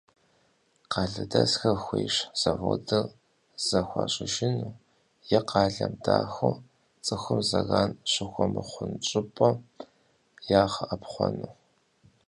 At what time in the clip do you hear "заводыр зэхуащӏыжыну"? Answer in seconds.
2.41-4.71